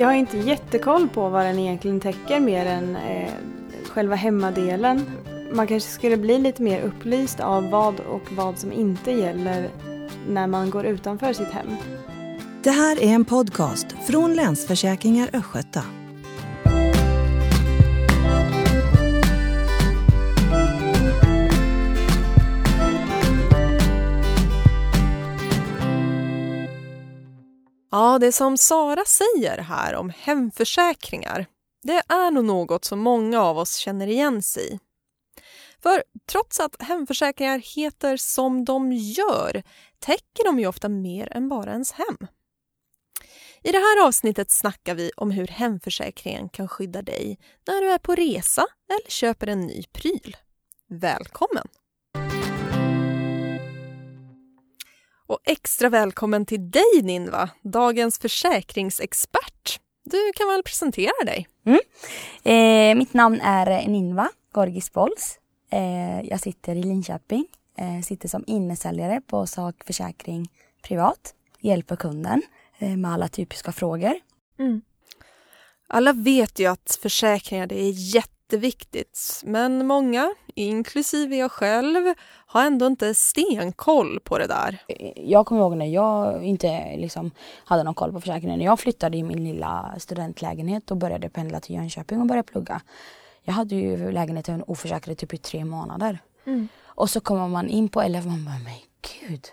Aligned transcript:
Jag 0.00 0.06
har 0.06 0.14
inte 0.14 0.38
jättekoll 0.38 1.08
på 1.08 1.28
vad 1.28 1.44
den 1.44 1.58
egentligen 1.58 2.00
täcker 2.00 2.40
mer 2.40 2.66
än 2.66 2.96
eh, 2.96 3.32
själva 3.88 4.14
hemmadelen. 4.14 5.04
Man 5.52 5.66
kanske 5.66 5.90
skulle 5.90 6.16
bli 6.16 6.38
lite 6.38 6.62
mer 6.62 6.80
upplyst 6.80 7.40
av 7.40 7.70
vad 7.70 8.00
och 8.00 8.32
vad 8.32 8.58
som 8.58 8.72
inte 8.72 9.10
gäller 9.10 9.70
när 10.28 10.46
man 10.46 10.70
går 10.70 10.86
utanför 10.86 11.32
sitt 11.32 11.48
hem. 11.50 11.76
Det 12.62 12.70
här 12.70 13.02
är 13.02 13.08
en 13.08 13.24
podcast 13.24 13.86
från 14.06 14.34
Länsförsäkringar 14.34 15.30
Östgöta. 15.32 15.82
Ja, 27.90 28.18
det 28.18 28.32
som 28.32 28.56
Sara 28.56 29.04
säger 29.04 29.58
här 29.58 29.94
om 29.94 30.12
hemförsäkringar, 30.18 31.46
det 31.82 32.02
är 32.08 32.30
nog 32.30 32.44
något 32.44 32.84
som 32.84 32.98
många 32.98 33.42
av 33.42 33.58
oss 33.58 33.76
känner 33.76 34.06
igen 34.06 34.42
sig 34.42 34.74
i. 34.74 34.78
För 35.82 36.04
trots 36.26 36.60
att 36.60 36.82
hemförsäkringar 36.82 37.58
heter 37.58 38.16
som 38.16 38.64
de 38.64 38.92
gör 38.92 39.62
täcker 39.98 40.44
de 40.44 40.58
ju 40.58 40.66
ofta 40.66 40.88
mer 40.88 41.36
än 41.36 41.48
bara 41.48 41.72
ens 41.72 41.92
hem. 41.92 42.16
I 43.62 43.72
det 43.72 43.78
här 43.78 44.06
avsnittet 44.06 44.50
snackar 44.50 44.94
vi 44.94 45.10
om 45.16 45.30
hur 45.30 45.46
hemförsäkringen 45.46 46.48
kan 46.48 46.68
skydda 46.68 47.02
dig 47.02 47.38
när 47.66 47.80
du 47.80 47.90
är 47.90 47.98
på 47.98 48.14
resa 48.14 48.66
eller 48.90 49.10
köper 49.10 49.46
en 49.46 49.60
ny 49.60 49.82
pryl. 49.92 50.36
Välkommen! 50.88 51.68
Och 55.28 55.38
extra 55.44 55.88
välkommen 55.88 56.46
till 56.46 56.70
dig 56.70 57.02
Ninva, 57.02 57.50
dagens 57.62 58.18
försäkringsexpert. 58.18 59.80
Du 60.04 60.32
kan 60.36 60.48
väl 60.48 60.62
presentera 60.62 61.24
dig? 61.26 61.48
Mm. 61.66 61.80
Eh, 62.42 62.98
mitt 62.98 63.14
namn 63.14 63.40
är 63.40 63.88
Ninva 63.88 64.28
Gorgis 64.52 64.92
Bols. 64.92 65.38
Eh, 65.70 66.20
jag 66.20 66.40
sitter 66.40 66.76
i 66.76 66.82
Linköping, 66.82 67.46
eh, 67.78 68.02
sitter 68.04 68.28
som 68.28 68.44
innesäljare 68.46 69.20
på 69.20 69.46
Sak 69.46 69.74
Försäkring 69.86 70.48
Privat, 70.82 71.34
hjälper 71.60 71.96
kunden 71.96 72.42
eh, 72.78 72.96
med 72.96 73.12
alla 73.12 73.28
typiska 73.28 73.72
frågor. 73.72 74.14
Mm. 74.58 74.82
Alla 75.88 76.12
vet 76.12 76.58
ju 76.58 76.66
att 76.66 76.98
försäkringar 77.02 77.66
det 77.66 77.80
är 77.80 78.14
jätteviktigt, 78.14 79.42
men 79.44 79.86
många, 79.86 80.34
inklusive 80.58 81.36
jag 81.36 81.52
själv, 81.52 82.14
har 82.46 82.66
ändå 82.66 82.86
inte 82.86 83.14
stenkoll 83.14 84.20
på 84.20 84.38
det 84.38 84.46
där. 84.46 84.78
Jag 85.16 85.46
kommer 85.46 85.60
ihåg 85.60 85.76
när 85.76 85.86
jag 85.86 86.44
inte 86.44 86.96
liksom 86.96 87.30
hade 87.64 87.82
någon 87.82 87.94
koll 87.94 88.12
på 88.12 88.20
försäkringen. 88.20 88.58
När 88.58 88.66
jag 88.66 88.80
flyttade 88.80 89.16
i 89.16 89.22
min 89.22 89.44
lilla 89.44 89.94
studentlägenhet 89.98 90.90
och 90.90 90.96
började 90.96 91.28
pendla 91.28 91.60
till 91.60 91.74
Jönköping 91.74 92.20
och 92.20 92.26
började 92.26 92.48
plugga. 92.48 92.80
Jag 93.42 93.52
hade 93.54 93.74
ju 93.74 94.12
lägenheten 94.12 94.64
oförsäkrad 94.66 95.18
typ 95.18 95.34
i 95.34 95.38
tre 95.38 95.64
månader. 95.64 96.18
Mm. 96.46 96.68
Och 96.84 97.10
så 97.10 97.20
kommer 97.20 97.48
man 97.48 97.68
in 97.68 97.88
på 97.88 98.02
LF 98.02 98.24
och 98.24 98.30
man 98.30 98.44
bara, 98.44 98.58
men 98.64 98.74
gud. 99.20 99.46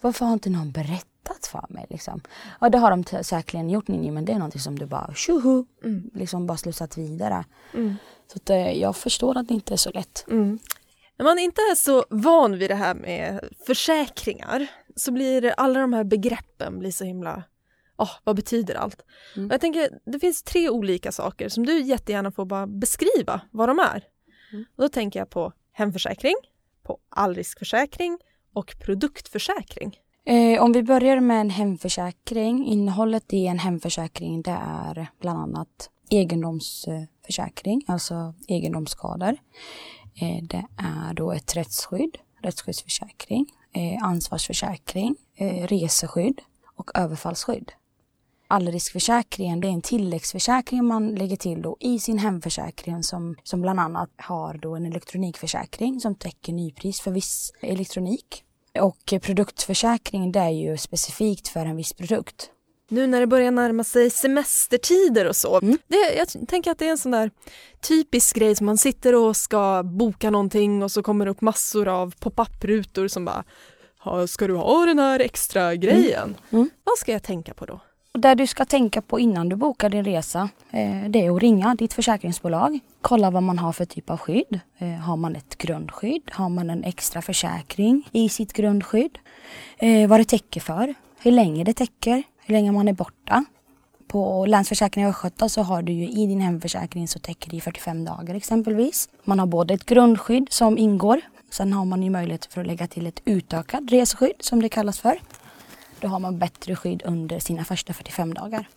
Varför 0.00 0.26
har 0.26 0.32
inte 0.32 0.50
någon 0.50 0.72
berättat 0.72 1.09
för 1.50 1.66
mig 1.68 1.86
liksom? 1.90 2.20
Ja 2.60 2.68
det 2.68 2.78
har 2.78 2.90
de 2.90 3.24
säkerligen 3.24 3.70
gjort 3.70 3.88
Ninni 3.88 4.10
men 4.10 4.24
det 4.24 4.32
är 4.32 4.38
någonting 4.38 4.60
som 4.60 4.78
du 4.78 4.86
bara 4.86 5.14
tjoho, 5.14 5.66
mm. 5.84 6.10
liksom 6.14 6.46
bara 6.46 6.58
slussat 6.58 6.98
vidare. 6.98 7.44
Mm. 7.74 7.96
Så 8.32 8.36
att, 8.36 8.50
eh, 8.50 8.72
jag 8.72 8.96
förstår 8.96 9.38
att 9.38 9.48
det 9.48 9.54
inte 9.54 9.72
är 9.72 9.76
så 9.76 9.90
lätt. 9.90 10.24
Mm. 10.28 10.58
När 11.16 11.24
man 11.24 11.38
inte 11.38 11.60
är 11.60 11.74
så 11.74 12.04
van 12.10 12.58
vid 12.58 12.70
det 12.70 12.74
här 12.74 12.94
med 12.94 13.40
försäkringar 13.66 14.66
så 14.96 15.12
blir 15.12 15.54
alla 15.56 15.80
de 15.80 15.92
här 15.92 16.04
begreppen 16.04 16.78
blir 16.78 16.90
så 16.90 17.04
himla 17.04 17.44
oh, 17.96 18.10
vad 18.24 18.36
betyder 18.36 18.74
allt? 18.74 19.04
Mm. 19.36 19.50
jag 19.50 19.60
tänker, 19.60 19.98
det 20.04 20.18
finns 20.18 20.42
tre 20.42 20.70
olika 20.70 21.12
saker 21.12 21.48
som 21.48 21.66
du 21.66 21.80
jättegärna 21.80 22.32
får 22.32 22.44
bara 22.44 22.66
beskriva 22.66 23.40
vad 23.50 23.68
de 23.68 23.78
är. 23.78 24.04
Mm. 24.52 24.64
Och 24.76 24.82
då 24.82 24.88
tänker 24.88 25.18
jag 25.18 25.30
på 25.30 25.52
hemförsäkring, 25.72 26.34
på 26.82 26.98
allriskförsäkring 27.08 28.18
och 28.52 28.76
produktförsäkring. 28.84 29.98
Eh, 30.30 30.62
om 30.62 30.72
vi 30.72 30.82
börjar 30.82 31.20
med 31.20 31.40
en 31.40 31.50
hemförsäkring. 31.50 32.66
Innehållet 32.66 33.32
i 33.32 33.46
en 33.46 33.58
hemförsäkring 33.58 34.42
det 34.42 34.58
är 34.66 35.10
bland 35.20 35.38
annat 35.38 35.90
egendomsförsäkring, 36.10 37.82
alltså 37.86 38.34
egendomsskador. 38.48 39.36
Eh, 40.20 40.42
det 40.42 40.66
är 40.76 41.14
då 41.14 41.32
ett 41.32 41.56
rättsskydd, 41.56 42.16
rättsskyddsförsäkring, 42.42 43.46
eh, 43.72 44.04
ansvarsförsäkring, 44.04 45.16
eh, 45.36 45.66
reseskydd 45.66 46.40
och 46.76 46.90
överfallsskydd. 46.94 47.72
Allriskförsäkringen 48.48 49.60
det 49.60 49.68
är 49.68 49.72
en 49.72 49.82
tilläggsförsäkring 49.82 50.84
man 50.84 51.14
lägger 51.14 51.36
till 51.36 51.62
då 51.62 51.76
i 51.80 51.98
sin 51.98 52.18
hemförsäkring 52.18 53.02
som, 53.02 53.36
som 53.42 53.60
bland 53.60 53.80
annat 53.80 54.10
har 54.16 54.54
då 54.54 54.76
en 54.76 54.86
elektronikförsäkring 54.86 56.00
som 56.00 56.14
täcker 56.14 56.52
nypris 56.52 57.00
för 57.00 57.10
viss 57.10 57.52
elektronik. 57.60 58.44
Och 58.78 59.14
produktförsäkring 59.22 60.32
det 60.32 60.40
är 60.40 60.50
ju 60.50 60.76
specifikt 60.76 61.48
för 61.48 61.60
en 61.60 61.76
viss 61.76 61.92
produkt. 61.92 62.50
Nu 62.88 63.06
när 63.06 63.20
det 63.20 63.26
börjar 63.26 63.50
närma 63.50 63.84
sig 63.84 64.10
semestertider 64.10 65.28
och 65.28 65.36
så. 65.36 65.58
Mm. 65.60 65.78
Det, 65.88 66.14
jag 66.16 66.48
tänker 66.48 66.70
att 66.70 66.78
det 66.78 66.86
är 66.86 66.90
en 66.90 66.98
sån 66.98 67.12
där 67.12 67.30
typisk 67.80 68.36
grej 68.36 68.56
som 68.56 68.66
man 68.66 68.78
sitter 68.78 69.14
och 69.14 69.36
ska 69.36 69.82
boka 69.82 70.30
någonting 70.30 70.82
och 70.82 70.92
så 70.92 71.02
kommer 71.02 71.24
det 71.24 71.30
upp 71.30 71.40
massor 71.40 71.88
av 71.88 72.14
pop-up-rutor 72.18 73.08
som 73.08 73.24
bara 73.24 73.44
Ska 74.28 74.46
du 74.46 74.54
ha 74.54 74.86
den 74.86 74.98
här 74.98 75.20
extra 75.20 75.74
grejen? 75.74 76.22
Mm. 76.22 76.36
Mm. 76.50 76.70
Vad 76.84 76.98
ska 76.98 77.12
jag 77.12 77.22
tänka 77.22 77.54
på 77.54 77.66
då? 77.66 77.80
Det 78.18 78.34
du 78.34 78.46
ska 78.46 78.64
tänka 78.64 79.02
på 79.02 79.20
innan 79.20 79.48
du 79.48 79.56
bokar 79.56 79.90
din 79.90 80.04
resa 80.04 80.48
eh, 80.70 81.04
det 81.08 81.26
är 81.26 81.36
att 81.36 81.42
ringa 81.42 81.74
ditt 81.74 81.92
försäkringsbolag. 81.92 82.78
Kolla 83.00 83.30
vad 83.30 83.42
man 83.42 83.58
har 83.58 83.72
för 83.72 83.84
typ 83.84 84.10
av 84.10 84.18
skydd. 84.18 84.60
Eh, 84.78 84.88
har 84.88 85.16
man 85.16 85.36
ett 85.36 85.58
grundskydd? 85.58 86.22
Har 86.32 86.48
man 86.48 86.70
en 86.70 86.84
extra 86.84 87.22
försäkring 87.22 88.08
i 88.12 88.28
sitt 88.28 88.52
grundskydd? 88.52 89.18
Eh, 89.78 90.08
vad 90.08 90.20
det 90.20 90.24
täcker 90.24 90.60
för? 90.60 90.94
Hur 91.22 91.32
länge 91.32 91.64
det 91.64 91.72
täcker? 91.72 92.22
Hur 92.46 92.54
länge 92.54 92.72
man 92.72 92.88
är 92.88 92.92
borta? 92.92 93.44
På 94.06 94.46
Länsförsäkringar 94.46 95.08
i 95.08 95.10
Östgöta 95.10 95.48
så 95.48 95.62
har 95.62 95.82
du 95.82 95.92
ju 95.92 96.08
i 96.08 96.26
din 96.26 96.40
hemförsäkring 96.40 97.08
så 97.08 97.18
täcker 97.18 97.50
det 97.50 97.56
i 97.56 97.60
45 97.60 98.04
dagar 98.04 98.34
exempelvis. 98.34 99.08
Man 99.24 99.38
har 99.38 99.46
både 99.46 99.74
ett 99.74 99.84
grundskydd 99.84 100.46
som 100.50 100.78
ingår. 100.78 101.20
Sen 101.50 101.72
har 101.72 101.84
man 101.84 102.02
ju 102.02 102.10
möjlighet 102.10 102.46
för 102.46 102.60
att 102.60 102.66
lägga 102.66 102.86
till 102.86 103.06
ett 103.06 103.22
utökat 103.24 103.80
reseskydd 103.88 104.36
som 104.40 104.62
det 104.62 104.68
kallas 104.68 105.00
för. 105.00 105.18
Då 106.00 106.08
har 106.08 106.18
man 106.18 106.38
bättre 106.38 106.76
skydd 106.76 107.02
under 107.04 107.38
sina 107.38 107.64
första 107.64 107.92
45 107.92 108.34
dagar. 108.34 108.68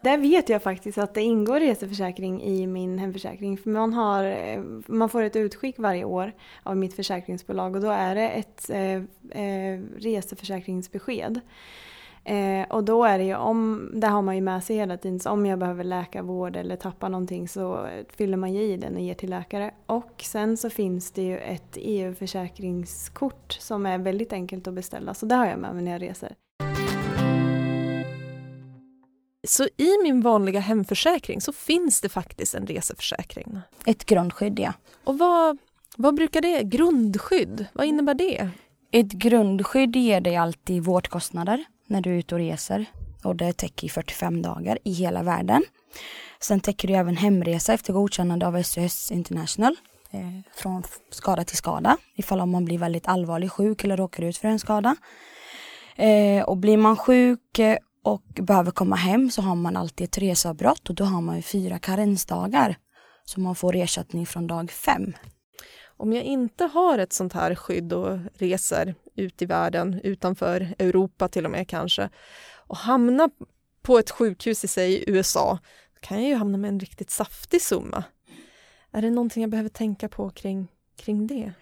Där 0.00 0.18
vet 0.18 0.48
jag 0.48 0.62
faktiskt 0.62 0.98
att 0.98 1.14
det 1.14 1.22
ingår 1.22 1.60
reseförsäkring 1.60 2.42
i 2.42 2.66
min 2.66 2.98
hemförsäkring. 2.98 3.58
För 3.58 3.70
man, 3.70 3.92
har, 3.92 4.24
eh, 4.24 4.62
man 4.86 5.08
får 5.08 5.22
ett 5.22 5.36
utskick 5.36 5.78
varje 5.78 6.04
år 6.04 6.32
av 6.62 6.76
mitt 6.76 6.96
försäkringsbolag 6.96 7.76
och 7.76 7.82
då 7.82 7.90
är 7.90 8.14
det 8.14 8.28
ett 8.28 8.70
eh, 8.70 8.94
eh 9.42 9.80
reseförsäkringsbesked. 9.96 11.40
Eh, 12.24 12.68
och 12.68 12.84
då 12.84 13.04
är 13.04 13.18
det 13.18 13.24
ju 13.24 13.36
om, 13.36 13.90
det 13.94 14.06
har 14.06 14.22
man 14.22 14.34
ju 14.34 14.40
med 14.40 14.64
sig 14.64 14.76
hela 14.76 14.96
tiden, 14.96 15.20
så 15.20 15.30
om 15.30 15.46
jag 15.46 15.58
behöver 15.58 15.84
läkarvård 15.84 16.56
eller 16.56 16.76
tappar 16.76 17.08
någonting 17.08 17.48
så 17.48 17.88
fyller 18.08 18.36
man 18.36 18.50
i 18.50 18.76
den 18.76 18.94
och 18.94 19.00
ger 19.00 19.14
till 19.14 19.30
läkare. 19.30 19.70
Och 19.86 20.22
sen 20.22 20.56
så 20.56 20.70
finns 20.70 21.10
det 21.10 21.22
ju 21.22 21.38
ett 21.38 21.76
EU-försäkringskort 21.76 23.52
som 23.52 23.86
är 23.86 23.98
väldigt 23.98 24.32
enkelt 24.32 24.66
att 24.66 24.74
beställa, 24.74 25.14
så 25.14 25.26
det 25.26 25.34
har 25.34 25.46
jag 25.46 25.58
med 25.58 25.74
mig 25.74 25.84
när 25.84 25.92
jag 25.92 26.02
reser. 26.02 26.34
Så 29.48 29.64
i 29.64 29.90
min 30.02 30.20
vanliga 30.20 30.60
hemförsäkring 30.60 31.40
så 31.40 31.52
finns 31.52 32.00
det 32.00 32.08
faktiskt 32.08 32.54
en 32.54 32.66
reseförsäkring? 32.66 33.58
Ett 33.86 34.04
grundskydd, 34.04 34.58
ja. 34.58 34.72
Och 35.04 35.18
vad, 35.18 35.58
vad 35.96 36.14
brukar 36.14 36.40
det, 36.40 36.62
grundskydd, 36.62 37.66
vad 37.72 37.86
innebär 37.86 38.14
det? 38.14 38.50
Ett 38.90 39.12
grundskydd 39.12 39.96
ger 39.96 40.20
dig 40.20 40.36
alltid 40.36 40.84
vårdkostnader 40.84 41.64
när 41.92 42.00
du 42.00 42.10
är 42.10 42.14
ute 42.14 42.34
och 42.34 42.40
reser. 42.40 42.84
Och 43.24 43.36
det 43.36 43.52
täcker 43.52 43.88
45 43.88 44.42
dagar 44.42 44.78
i 44.84 44.92
hela 44.92 45.22
världen. 45.22 45.64
Sen 46.40 46.60
täcker 46.60 46.88
du 46.88 46.94
även 46.94 47.16
hemresa 47.16 47.72
efter 47.72 47.92
godkännande 47.92 48.46
av 48.46 48.62
SOS 48.62 49.10
International. 49.10 49.76
Eh, 50.10 50.54
från 50.54 50.82
skada 51.10 51.44
till 51.44 51.56
skada. 51.56 51.96
Ifall 52.14 52.40
om 52.40 52.50
man 52.50 52.64
blir 52.64 52.78
väldigt 52.78 53.08
allvarligt 53.08 53.52
sjuk 53.52 53.84
eller 53.84 53.96
råkar 53.96 54.22
ut 54.22 54.36
för 54.36 54.48
en 54.48 54.58
skada. 54.58 54.96
Eh, 55.96 56.42
och 56.42 56.56
blir 56.56 56.76
man 56.76 56.96
sjuk 56.96 57.58
eh, 57.58 57.76
och 58.04 58.22
behöver 58.34 58.70
komma 58.70 58.96
hem 58.96 59.30
så 59.30 59.42
har 59.42 59.54
man 59.54 59.76
alltid 59.76 60.04
ett 60.04 60.18
reseavbrott 60.18 60.88
och 60.88 60.94
då 60.94 61.04
har 61.04 61.20
man 61.20 61.36
ju 61.36 61.42
fyra 61.42 61.78
karensdagar. 61.78 62.76
Så 63.24 63.40
man 63.40 63.54
får 63.54 63.76
ersättning 63.76 64.26
från 64.26 64.46
dag 64.46 64.70
fem. 64.70 65.12
Om 66.02 66.12
jag 66.12 66.24
inte 66.24 66.64
har 66.64 66.98
ett 66.98 67.12
sånt 67.12 67.32
här 67.32 67.54
skydd 67.54 67.92
och 67.92 68.18
reser 68.34 68.94
ut 69.16 69.42
i 69.42 69.46
världen, 69.46 70.00
utanför 70.04 70.74
Europa 70.78 71.28
till 71.28 71.44
och 71.44 71.50
med 71.50 71.68
kanske, 71.68 72.08
och 72.56 72.76
hamna 72.76 73.30
på 73.82 73.98
ett 73.98 74.10
sjukhus 74.10 74.64
i 74.64 74.68
sig 74.68 75.04
USA, 75.06 75.58
kan 76.00 76.20
jag 76.20 76.28
ju 76.28 76.34
hamna 76.34 76.58
med 76.58 76.68
en 76.68 76.80
riktigt 76.80 77.10
saftig 77.10 77.62
summa. 77.62 78.04
Är 78.92 79.02
det 79.02 79.10
någonting 79.10 79.42
jag 79.42 79.50
behöver 79.50 79.68
tänka 79.68 80.08
på 80.08 80.30
kring, 80.30 80.68
kring 80.96 81.26
det? 81.26 81.52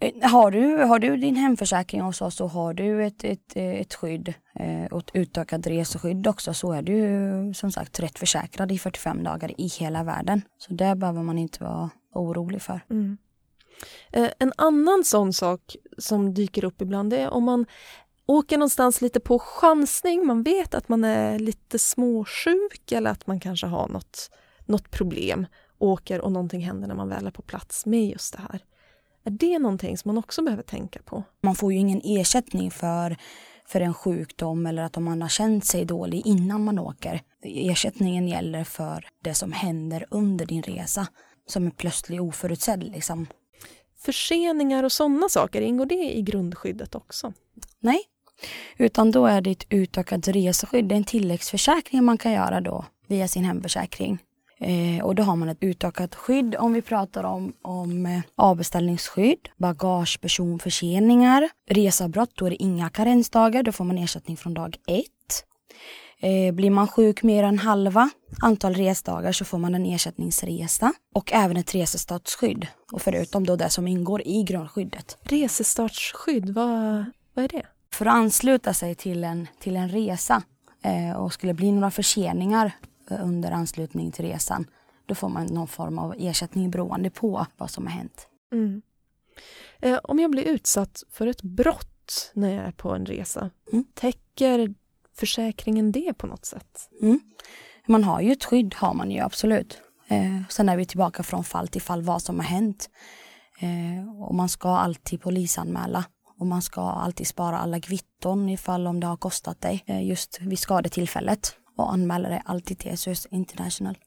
Eh, 0.00 0.30
har 0.30 0.50
du, 0.50 0.76
har 0.76 0.98
du 0.98 1.16
din 1.16 1.36
hemförsäkring 1.36 2.00
hos 2.00 2.22
oss 2.22 2.36
så 2.36 2.46
har 2.46 2.74
du 2.74 3.04
ett, 3.04 3.24
ett, 3.24 3.56
ett 3.56 3.94
skydd 3.94 4.34
eh, 4.54 4.84
och 4.84 4.98
ett 4.98 5.10
utökat 5.14 5.66
reseskydd 5.66 6.26
också 6.26 6.54
så 6.54 6.72
är 6.72 6.82
du 6.82 7.54
som 7.54 7.72
sagt 7.72 8.00
rätt 8.00 8.18
försäkrad 8.18 8.72
i 8.72 8.78
45 8.78 9.24
dagar 9.24 9.60
i 9.60 9.66
hela 9.66 10.04
världen. 10.04 10.42
Så 10.58 10.72
det 10.72 10.96
behöver 10.96 11.22
man 11.22 11.38
inte 11.38 11.64
vara 11.64 11.90
orolig 12.14 12.62
för. 12.62 12.80
Mm. 12.90 13.18
Eh, 14.12 14.30
en 14.38 14.52
annan 14.56 15.04
sån 15.04 15.32
sak 15.32 15.76
som 15.98 16.34
dyker 16.34 16.64
upp 16.64 16.82
ibland 16.82 17.12
är 17.12 17.30
om 17.30 17.44
man 17.44 17.66
åker 18.26 18.58
någonstans 18.58 19.00
lite 19.00 19.20
på 19.20 19.38
chansning, 19.38 20.26
man 20.26 20.42
vet 20.42 20.74
att 20.74 20.88
man 20.88 21.04
är 21.04 21.38
lite 21.38 21.78
småsjuk 21.78 22.92
eller 22.92 23.10
att 23.10 23.26
man 23.26 23.40
kanske 23.40 23.66
har 23.66 23.88
något, 23.88 24.30
något 24.64 24.90
problem, 24.90 25.46
åker 25.78 26.20
och 26.20 26.32
någonting 26.32 26.60
händer 26.60 26.88
när 26.88 26.94
man 26.94 27.08
väl 27.08 27.26
är 27.26 27.30
på 27.30 27.42
plats 27.42 27.86
med 27.86 28.06
just 28.06 28.32
det 28.32 28.42
här. 28.50 28.60
Är 29.24 29.30
det 29.30 29.58
någonting 29.58 29.98
som 29.98 30.08
man 30.08 30.18
också 30.18 30.42
behöver 30.42 30.62
tänka 30.62 31.00
på? 31.04 31.24
Man 31.42 31.54
får 31.54 31.72
ju 31.72 31.78
ingen 31.78 32.00
ersättning 32.04 32.70
för, 32.70 33.16
för 33.66 33.80
en 33.80 33.94
sjukdom 33.94 34.66
eller 34.66 34.82
att 34.82 34.96
om 34.96 35.04
man 35.04 35.22
har 35.22 35.28
känt 35.28 35.64
sig 35.64 35.84
dålig 35.84 36.26
innan 36.26 36.64
man 36.64 36.78
åker. 36.78 37.22
Ersättningen 37.42 38.28
gäller 38.28 38.64
för 38.64 39.08
det 39.24 39.34
som 39.34 39.52
händer 39.52 40.06
under 40.10 40.46
din 40.46 40.62
resa 40.62 41.06
som 41.46 41.66
är 41.66 41.70
plötsligt 41.70 42.20
oförutsedd. 42.20 42.82
Liksom. 42.82 43.26
Förseningar 44.06 44.84
och 44.84 44.92
sådana 44.92 45.28
saker, 45.28 45.60
ingår 45.60 45.86
det 45.86 46.16
i 46.16 46.22
grundskyddet 46.22 46.94
också? 46.94 47.32
Nej, 47.80 48.00
utan 48.76 49.10
då 49.10 49.26
är 49.26 49.40
det 49.40 49.50
ett 49.50 49.66
utökat 49.68 50.28
reseskydd. 50.28 50.84
Det 50.84 50.94
är 50.94 50.96
en 50.96 51.04
tilläggsförsäkring 51.04 52.04
man 52.04 52.18
kan 52.18 52.32
göra 52.32 52.60
då 52.60 52.84
via 53.06 53.28
sin 53.28 53.44
hemförsäkring. 53.44 54.18
Eh, 54.58 55.04
och 55.04 55.14
då 55.14 55.22
har 55.22 55.36
man 55.36 55.48
ett 55.48 55.58
utökat 55.60 56.14
skydd 56.14 56.56
om 56.56 56.72
vi 56.72 56.82
pratar 56.82 57.24
om, 57.24 57.52
om 57.62 58.06
eh, 58.06 58.20
avbeställningsskydd, 58.34 59.48
bagage, 59.56 60.18
personförseningar, 60.20 61.48
reseavbrott, 61.70 62.30
då 62.34 62.46
är 62.46 62.50
det 62.50 62.62
inga 62.62 62.88
karensdagar, 62.88 63.62
då 63.62 63.72
får 63.72 63.84
man 63.84 63.98
ersättning 63.98 64.36
från 64.36 64.54
dag 64.54 64.76
ett. 64.86 65.44
Eh, 66.20 66.54
blir 66.54 66.70
man 66.70 66.88
sjuk 66.88 67.22
mer 67.22 67.42
än 67.42 67.58
halva 67.58 68.10
antal 68.40 68.74
resdagar 68.74 69.32
så 69.32 69.44
får 69.44 69.58
man 69.58 69.74
en 69.74 69.86
ersättningsresa 69.86 70.92
och 71.14 71.32
även 71.32 71.56
ett 71.56 71.74
resestartsskydd. 71.74 72.66
Och 72.92 73.02
förutom 73.02 73.46
då 73.46 73.56
det 73.56 73.70
som 73.70 73.88
ingår 73.88 74.22
i 74.24 74.42
grundskyddet. 74.42 75.18
Resestartsskydd, 75.20 76.50
vad, 76.50 77.04
vad 77.34 77.44
är 77.44 77.48
det? 77.48 77.66
För 77.92 78.06
att 78.06 78.14
ansluta 78.14 78.74
sig 78.74 78.94
till 78.94 79.24
en, 79.24 79.48
till 79.58 79.76
en 79.76 79.88
resa 79.88 80.42
eh, 80.82 81.16
och 81.16 81.32
skulle 81.32 81.54
bli 81.54 81.72
några 81.72 81.90
förseningar 81.90 82.72
eh, 83.10 83.24
under 83.24 83.50
anslutning 83.50 84.12
till 84.12 84.24
resan 84.24 84.66
då 85.06 85.14
får 85.14 85.28
man 85.28 85.46
någon 85.46 85.68
form 85.68 85.98
av 85.98 86.14
ersättning 86.18 86.70
beroende 86.70 87.10
på 87.10 87.46
vad 87.56 87.70
som 87.70 87.86
har 87.86 87.92
hänt. 87.92 88.28
Mm. 88.52 88.82
Eh, 89.80 89.98
om 90.02 90.18
jag 90.18 90.30
blir 90.30 90.42
utsatt 90.42 91.02
för 91.10 91.26
ett 91.26 91.42
brott 91.42 92.30
när 92.34 92.54
jag 92.54 92.64
är 92.64 92.72
på 92.72 92.90
en 92.90 93.06
resa, 93.06 93.50
mm. 93.72 93.84
täcker 93.94 94.74
försäkringen 95.16 95.92
det 95.92 96.14
på 96.14 96.26
något 96.26 96.44
sätt? 96.44 96.90
Mm. 97.02 97.20
Man 97.86 98.04
har 98.04 98.20
ju 98.20 98.32
ett 98.32 98.44
skydd, 98.44 98.74
har 98.74 98.94
man 98.94 99.10
ju 99.10 99.20
absolut. 99.20 99.80
Eh, 100.08 100.40
sen 100.48 100.68
är 100.68 100.76
vi 100.76 100.84
tillbaka 100.84 101.22
från 101.22 101.44
fall 101.44 101.68
till 101.68 101.82
fall 101.82 102.02
vad 102.02 102.22
som 102.22 102.36
har 102.36 102.46
hänt. 102.46 102.90
Eh, 103.60 104.22
och 104.24 104.34
man 104.34 104.48
ska 104.48 104.68
alltid 104.68 105.20
polisanmäla 105.20 106.04
och 106.38 106.46
man 106.46 106.62
ska 106.62 106.80
alltid 106.80 107.26
spara 107.26 107.58
alla 107.58 107.80
kvitton 107.80 108.48
ifall 108.48 108.86
om 108.86 109.00
det 109.00 109.06
har 109.06 109.16
kostat 109.16 109.60
dig 109.60 109.84
eh, 109.86 110.06
just 110.06 110.40
vid 110.40 110.58
skadetillfället 110.58 111.56
och 111.76 111.92
anmäla 111.92 112.28
det 112.28 112.42
alltid 112.44 112.78
till 112.78 112.98
SOS 112.98 113.26
International. 113.30 113.98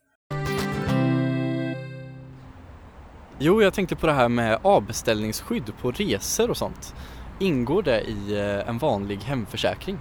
Jo, 3.40 3.62
jag 3.62 3.74
tänkte 3.74 3.96
på 3.96 4.08
det 4.08 4.14
här 4.14 4.30
med 4.30 4.60
avbeställningsskydd 4.62 5.72
på 5.82 5.92
resor 5.92 6.50
och 6.50 6.58
sånt. 6.58 6.96
Ingår 7.40 7.84
det 7.84 8.02
i 8.02 8.38
eh, 8.38 8.70
en 8.70 8.78
vanlig 8.78 9.18
hemförsäkring? 9.18 9.98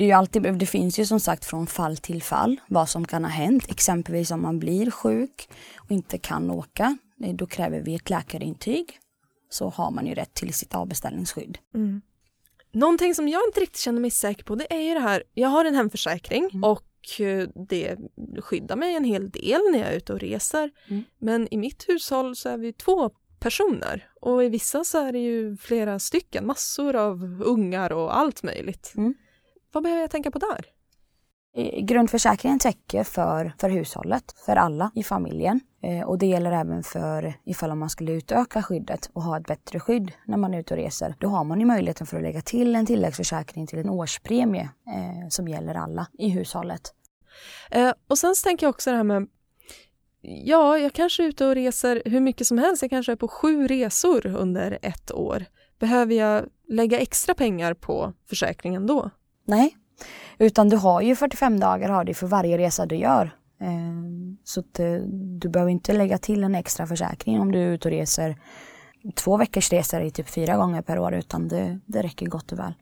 Det, 0.00 0.04
är 0.04 0.06
ju 0.06 0.12
alltid, 0.12 0.42
det 0.42 0.66
finns 0.66 0.98
ju 0.98 1.06
som 1.06 1.20
sagt 1.20 1.44
från 1.44 1.66
fall 1.66 1.96
till 1.96 2.22
fall 2.22 2.60
vad 2.68 2.88
som 2.88 3.06
kan 3.06 3.24
ha 3.24 3.30
hänt. 3.30 3.70
Exempelvis 3.70 4.30
om 4.30 4.42
man 4.42 4.58
blir 4.58 4.90
sjuk 4.90 5.48
och 5.78 5.90
inte 5.90 6.18
kan 6.18 6.50
åka. 6.50 6.98
Då 7.34 7.46
kräver 7.46 7.80
vi 7.80 7.94
ett 7.94 8.10
läkarintyg 8.10 8.98
så 9.50 9.68
har 9.68 9.90
man 9.90 10.06
ju 10.06 10.14
rätt 10.14 10.34
till 10.34 10.54
sitt 10.54 10.74
avbeställningsskydd. 10.74 11.58
Mm. 11.74 12.02
Någonting 12.72 13.14
som 13.14 13.28
jag 13.28 13.42
inte 13.48 13.60
riktigt 13.60 13.80
känner 13.80 14.00
mig 14.00 14.10
säker 14.10 14.44
på 14.44 14.54
det 14.54 14.74
är 14.74 14.80
ju 14.80 14.94
det 14.94 15.00
här, 15.00 15.22
jag 15.34 15.48
har 15.48 15.64
en 15.64 15.74
hemförsäkring 15.74 16.48
mm. 16.52 16.64
och 16.64 17.20
eh, 17.20 17.48
det 17.68 17.96
skyddar 18.40 18.76
mig 18.76 18.94
en 18.94 19.04
hel 19.04 19.30
del 19.30 19.60
när 19.72 19.78
jag 19.78 19.88
är 19.88 19.96
ute 19.96 20.12
och 20.12 20.20
reser. 20.20 20.70
Mm. 20.88 21.04
Men 21.18 21.48
i 21.50 21.56
mitt 21.56 21.88
hushåll 21.88 22.36
så 22.36 22.48
är 22.48 22.58
vi 22.58 22.72
två 22.72 23.10
personer 23.40 24.08
och 24.20 24.44
i 24.44 24.48
vissa 24.48 24.84
så 24.84 24.98
är 24.98 25.12
det 25.12 25.18
ju 25.18 25.56
flera 25.56 25.98
stycken, 25.98 26.46
massor 26.46 26.96
av 26.96 27.42
ungar 27.44 27.92
och 27.92 28.16
allt 28.16 28.42
möjligt. 28.42 28.92
Mm. 28.96 29.14
Vad 29.72 29.82
behöver 29.82 30.00
jag 30.00 30.10
tänka 30.10 30.30
på 30.30 30.38
där? 30.38 30.66
Grundförsäkringen 31.82 32.58
täcker 32.58 33.04
för, 33.04 33.52
för 33.58 33.70
hushållet, 33.70 34.34
för 34.46 34.56
alla 34.56 34.90
i 34.94 35.02
familjen. 35.02 35.60
Eh, 35.82 36.08
och 36.08 36.18
det 36.18 36.26
gäller 36.26 36.52
även 36.52 36.82
för 36.82 37.34
ifall 37.44 37.74
man 37.74 37.90
skulle 37.90 38.12
utöka 38.12 38.62
skyddet 38.62 39.10
och 39.12 39.22
ha 39.22 39.36
ett 39.36 39.46
bättre 39.46 39.80
skydd 39.80 40.12
när 40.24 40.36
man 40.36 40.54
är 40.54 40.58
ute 40.60 40.74
och 40.74 40.80
reser. 40.80 41.14
Då 41.18 41.28
har 41.28 41.44
man 41.44 41.60
ju 41.60 41.66
möjligheten 41.66 42.06
för 42.06 42.16
att 42.16 42.22
lägga 42.22 42.40
till 42.40 42.76
en 42.76 42.86
tilläggsförsäkring 42.86 43.66
till 43.66 43.78
en 43.78 43.88
årspremie 43.88 44.70
eh, 44.86 45.28
som 45.28 45.48
gäller 45.48 45.74
alla 45.74 46.06
i 46.18 46.28
hushållet. 46.28 46.94
Eh, 47.70 47.92
och 48.08 48.18
sen 48.18 48.34
så 48.34 48.44
tänker 48.44 48.66
jag 48.66 48.70
också 48.70 48.90
det 48.90 48.96
här 48.96 49.04
med 49.04 49.28
Ja, 50.22 50.78
jag 50.78 50.92
kanske 50.92 51.22
är 51.24 51.28
ute 51.28 51.46
och 51.46 51.54
reser 51.54 52.02
hur 52.04 52.20
mycket 52.20 52.46
som 52.46 52.58
helst. 52.58 52.82
Jag 52.82 52.90
kanske 52.90 53.12
är 53.12 53.16
på 53.16 53.28
sju 53.28 53.66
resor 53.66 54.26
under 54.26 54.78
ett 54.82 55.12
år. 55.12 55.44
Behöver 55.78 56.14
jag 56.14 56.44
lägga 56.68 56.98
extra 56.98 57.34
pengar 57.34 57.74
på 57.74 58.12
försäkringen 58.28 58.86
då? 58.86 59.10
Nej, 59.50 59.76
utan 60.38 60.68
du 60.68 60.76
har 60.76 61.00
ju 61.00 61.16
45 61.16 61.60
dagar 61.60 61.88
har 61.88 62.04
du 62.04 62.14
för 62.14 62.26
varje 62.26 62.58
resa 62.58 62.86
du 62.86 62.96
gör. 62.96 63.30
Eh, 63.60 63.68
så 64.44 64.60
eh, 64.60 65.02
du 65.40 65.48
behöver 65.48 65.72
inte 65.72 65.92
lägga 65.92 66.18
till 66.18 66.44
en 66.44 66.54
extra 66.54 66.86
försäkring 66.86 67.40
om 67.40 67.52
du 67.52 67.58
är 67.58 67.70
ute 67.70 67.88
och 67.88 67.92
reser 67.92 68.36
två 69.14 69.36
veckors 69.36 69.72
resor 69.72 70.00
i 70.00 70.10
typ 70.10 70.28
fyra 70.28 70.56
gånger 70.56 70.82
per 70.82 70.98
år 70.98 71.14
utan 71.14 71.48
det, 71.48 71.80
det 71.86 72.02
räcker 72.02 72.26
gott 72.26 72.52
och 72.52 72.58
väl. 72.58 72.74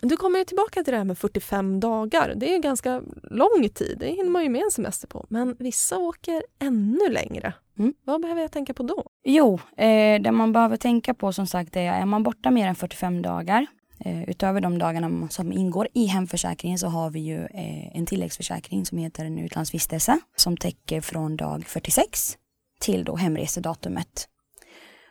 Du 0.00 0.16
kommer 0.16 0.44
tillbaka 0.44 0.84
till 0.84 0.92
det 0.92 0.98
här 0.98 1.04
med 1.04 1.18
45 1.18 1.80
dagar. 1.80 2.32
Det 2.36 2.54
är 2.54 2.58
ganska 2.58 3.02
lång 3.22 3.68
tid, 3.74 3.96
det 4.00 4.06
hinner 4.06 4.30
man 4.30 4.42
ju 4.42 4.48
med 4.48 4.62
en 4.62 4.70
semester 4.70 5.08
på. 5.08 5.26
Men 5.28 5.56
vissa 5.58 5.98
åker 5.98 6.42
ännu 6.58 7.08
längre. 7.10 7.54
Mm. 7.78 7.94
Vad 8.04 8.22
behöver 8.22 8.42
jag 8.42 8.52
tänka 8.52 8.74
på 8.74 8.82
då? 8.82 9.06
Jo, 9.24 9.60
eh, 9.76 10.22
det 10.22 10.32
man 10.32 10.52
behöver 10.52 10.76
tänka 10.76 11.14
på 11.14 11.32
som 11.32 11.46
sagt 11.46 11.76
är, 11.76 11.92
är 11.92 12.06
man 12.06 12.22
borta 12.22 12.50
mer 12.50 12.66
än 12.66 12.74
45 12.74 13.22
dagar 13.22 13.66
Eh, 13.98 14.22
utöver 14.22 14.60
de 14.60 14.78
dagarna 14.78 15.28
som 15.28 15.52
ingår 15.52 15.88
i 15.94 16.06
hemförsäkringen 16.06 16.78
så 16.78 16.86
har 16.86 17.10
vi 17.10 17.20
ju 17.20 17.44
eh, 17.44 17.96
en 17.96 18.06
tilläggsförsäkring 18.06 18.86
som 18.86 18.98
heter 18.98 19.24
en 19.24 19.38
utlandsvistelse 19.38 20.18
som 20.36 20.56
täcker 20.56 21.00
från 21.00 21.36
dag 21.36 21.66
46 21.66 22.36
till 22.80 23.04
då 23.04 23.16
hemresedatumet. 23.16 24.28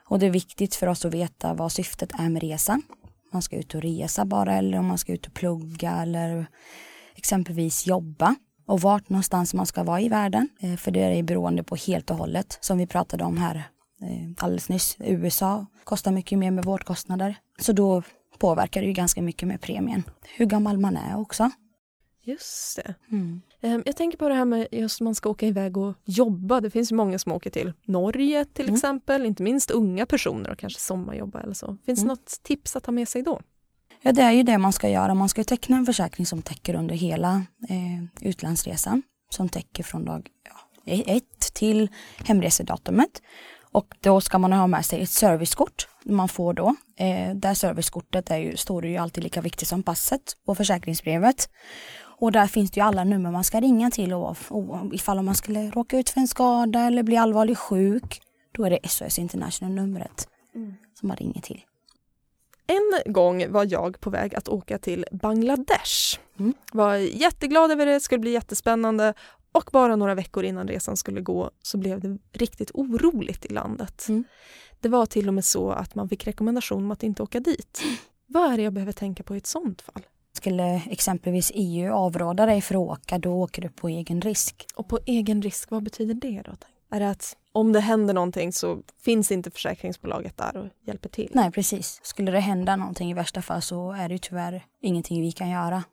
Och 0.08 0.20
det 0.20 0.26
är 0.26 0.30
viktigt 0.32 0.76
för 0.76 0.88
oss 0.88 1.06
att 1.06 1.14
veta 1.14 1.54
vad 1.54 1.72
syftet 1.72 2.12
är 2.20 2.30
med 2.30 2.42
resan. 2.42 2.82
Man 3.34 3.42
ska 3.42 3.56
ut 3.56 3.76
och 3.76 3.82
resa 3.82 4.26
bara 4.26 4.54
eller 4.54 4.78
om 4.80 4.86
man 4.86 4.98
ska 4.98 5.14
ut 5.14 5.28
och 5.28 5.34
plugga 5.34 5.92
eller 5.92 6.48
exempelvis 7.16 7.88
jobba 7.88 8.36
och 8.68 8.82
vart 8.82 9.10
någonstans 9.10 9.54
man 9.54 9.66
ska 9.66 9.84
vara 9.84 10.02
i 10.02 10.10
världen. 10.10 10.50
Eh, 10.62 10.76
för 10.76 10.92
det 10.92 11.00
är 11.00 11.24
beroende 11.24 11.64
på 11.64 11.76
helt 11.76 12.12
och 12.12 12.18
hållet 12.18 12.58
som 12.62 12.78
vi 12.78 12.88
pratade 12.88 13.24
om 13.24 13.38
här 13.38 13.56
eh, 14.02 14.30
alldeles 14.38 14.70
nyss. 14.70 14.96
USA 15.00 15.66
kostar 15.84 16.12
mycket 16.12 16.40
mer 16.40 16.52
med 16.52 16.66
vårdkostnader. 16.66 17.36
Så 17.60 17.72
då 17.72 18.04
påverkar 18.40 18.82
det 18.82 18.88
ju 18.88 18.94
ganska 18.94 19.22
mycket 19.22 19.48
med 19.48 19.62
premien. 19.62 20.04
Hur 20.36 20.46
gammal 20.46 20.78
man 20.78 20.98
är 20.98 21.18
också. 21.20 21.52
Just 22.24 22.76
det. 22.76 22.96
Mm. 23.12 23.42
Ehm, 23.62 23.84
jag 23.86 23.96
tänker 23.98 24.18
på 24.18 24.30
det 24.30 24.36
här 24.36 24.46
med 24.46 24.68
just 24.72 25.02
man 25.02 25.16
ska 25.16 25.30
åka 25.30 25.48
iväg 25.48 25.78
och 25.78 25.96
jobba. 26.06 26.62
Det 26.62 26.70
finns 26.70 26.92
ju 26.92 26.96
många 26.96 27.20
som 27.20 27.32
åker 27.32 27.50
till 27.50 27.74
Norge 27.86 28.46
till 28.46 28.66
mm. 28.66 28.76
exempel, 28.76 29.26
inte 29.26 29.44
minst 29.44 29.72
unga 29.72 30.06
personer 30.06 30.50
och 30.50 30.58
kanske 30.58 30.80
sommarjobba 30.80 31.42
eller 31.42 31.54
så. 31.54 31.78
Finns 31.86 32.00
mm. 32.00 32.08
något 32.08 32.44
tips 32.44 32.76
att 32.76 32.84
ta 32.84 32.92
med 32.92 33.08
sig 33.08 33.22
då? 33.22 33.42
Ja, 34.02 34.12
det 34.12 34.22
är 34.22 34.32
ju 34.32 34.44
det 34.44 34.58
man 34.58 34.74
ska 34.74 34.90
göra. 34.90 35.14
Man 35.14 35.30
ska 35.30 35.44
teckna 35.44 35.78
en 35.78 35.86
försäkring 35.86 36.26
som 36.26 36.42
täcker 36.42 36.76
under 36.76 36.96
hela 36.96 37.46
eh, 37.70 38.28
utlandsresan. 38.30 39.04
Som 39.30 39.50
täcker 39.50 39.84
från 39.84 40.06
dag 40.06 40.30
ja, 40.44 40.94
ett 40.94 41.54
till 41.54 41.90
hemresedatumet. 42.26 43.22
Och 43.76 43.96
då 44.00 44.22
ska 44.22 44.38
man 44.38 44.54
ha 44.54 44.68
med 44.68 44.86
sig 44.86 45.02
ett 45.02 45.10
servicekort 45.10 45.88
man 46.04 46.30
får 46.30 46.54
då. 46.54 46.76
Eh, 46.98 47.36
där 47.36 47.54
servicekortet 47.54 48.32
är 48.32 48.38
ju, 48.38 48.58
står 48.58 48.82
det 48.82 48.88
ju 48.88 48.98
alltid 48.98 49.24
lika 49.24 49.42
viktigt 49.42 49.68
som 49.68 49.84
passet 49.84 50.22
på 50.46 50.56
försäkringsbrevet. 50.56 51.50
Och 52.20 52.32
där 52.32 52.48
finns 52.48 52.72
det 52.72 52.80
ju 52.80 52.86
alla 52.86 53.04
nummer 53.04 53.32
man 53.32 53.44
ska 53.44 53.60
ringa 53.62 53.92
till 53.92 54.14
och, 54.14 54.38
och 54.50 54.94
ifall 54.94 55.22
man 55.22 55.36
skulle 55.36 55.70
råka 55.70 55.98
ut 56.00 56.10
för 56.10 56.20
en 56.20 56.28
skada 56.28 56.80
eller 56.80 57.04
bli 57.04 57.18
allvarligt 57.18 57.58
sjuk. 57.58 58.22
Då 58.52 58.66
är 58.66 58.70
det 58.70 58.90
SOS 58.90 59.20
International-numret 59.20 60.28
mm. 60.56 60.74
som 61.00 61.08
man 61.08 61.18
ringer 61.18 61.42
till. 61.42 61.62
En 62.68 63.14
gång 63.14 63.52
var 63.52 63.68
jag 63.70 64.00
på 64.00 64.10
väg 64.10 64.36
att 64.36 64.48
åka 64.48 64.78
till 64.78 65.06
Bangladesh. 65.12 66.20
Mm. 66.40 66.54
Var 66.72 66.96
jätteglad 66.96 67.72
över 67.72 67.86
det, 67.86 68.00
skulle 68.00 68.20
bli 68.20 68.32
jättespännande 68.32 69.14
Och 69.56 69.70
bara 69.72 69.96
några 69.96 70.16
veckor 70.16 70.44
innan 70.44 70.68
resan 70.68 70.98
skulle 70.98 71.22
gå 71.22 71.52
så 71.62 71.78
blev 71.78 72.00
det 72.00 72.18
riktigt 72.32 72.72
oroligt 72.74 73.46
i 73.46 73.54
landet. 73.54 74.06
Mm. 74.10 74.24
Det 74.80 74.90
var 74.90 75.06
till 75.06 75.28
och 75.28 75.34
med 75.34 75.46
så 75.46 75.72
att 75.72 75.96
man 75.96 76.10
fick 76.10 76.28
rekommendation 76.28 76.84
om 76.84 76.92
att 76.92 77.04
inte 77.04 77.24
åka 77.24 77.40
dit. 77.40 77.84
Vad 78.26 78.54
är 78.54 78.58
det 78.58 78.64
jag 78.64 78.74
behöver 78.74 78.92
tänka 78.92 79.24
på 79.24 79.36
i 79.36 79.38
ett 79.38 79.48
sånt 79.48 79.82
fall? 79.82 80.02
Skulle 80.34 80.82
exempelvis 80.90 81.52
EU 81.56 81.94
avråda 81.94 82.46
dig 82.46 82.62
för 82.62 82.76
att 82.76 83.00
åka, 83.00 83.18
då 83.18 83.34
åker 83.34 83.62
du 83.62 83.70
på 83.70 83.90
egen 83.90 84.22
risk. 84.22 84.66
Och 84.76 84.88
på 84.88 85.00
egen 85.06 85.42
risk, 85.42 85.72
vad 85.72 85.84
betyder 85.84 86.14
det 86.14 86.42
då? 86.46 86.52
Är 86.92 87.00
det 87.00 87.10
att 87.10 87.38
om 87.52 87.74
det 87.74 87.80
händer 87.80 88.14
någonting 88.14 88.54
så 88.54 88.82
finns 89.02 89.32
inte 89.32 89.52
försäkringsbolaget 89.52 90.38
där 90.38 90.58
och 90.58 90.68
hjälper 90.88 91.10
till? 91.10 91.30
Nej, 91.34 91.52
precis. 91.52 92.00
Skulle 92.04 92.32
det 92.32 92.40
hända 92.40 92.76
någonting 92.76 93.12
i 93.12 93.14
värsta 93.14 93.42
fall 93.42 93.62
så 93.62 93.92
är 93.92 94.08
det 94.10 94.14
ju 94.14 94.20
tyvärr 94.20 94.66
ingenting 94.82 95.22
vi 95.22 95.32
kan 95.32 95.50
göra. 95.50 95.84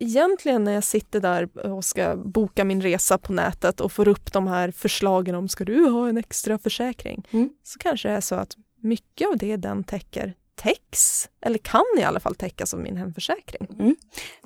Egentligen 0.00 0.64
när 0.64 0.72
jag 0.72 0.84
sitter 0.84 1.20
där 1.20 1.66
och 1.66 1.84
ska 1.84 2.16
boka 2.16 2.64
min 2.64 2.82
resa 2.82 3.18
på 3.18 3.32
nätet 3.32 3.80
och 3.80 3.92
får 3.92 4.08
upp 4.08 4.32
de 4.32 4.46
här 4.46 4.70
förslagen 4.70 5.34
om 5.34 5.48
ska 5.48 5.64
du 5.64 5.88
ha 5.88 6.08
en 6.08 6.16
extra 6.16 6.58
försäkring? 6.58 7.26
Mm. 7.30 7.50
Så 7.62 7.78
kanske 7.78 8.08
det 8.08 8.14
är 8.14 8.20
så 8.20 8.34
att 8.34 8.56
mycket 8.82 9.28
av 9.28 9.36
det 9.36 9.56
den 9.56 9.84
täcker 9.84 10.34
täcks, 10.58 11.30
eller 11.40 11.58
kan 11.58 11.84
i 11.98 12.02
alla 12.02 12.20
fall 12.20 12.34
täckas 12.34 12.74
av 12.74 12.80
min 12.80 12.96
hemförsäkring. 12.96 13.68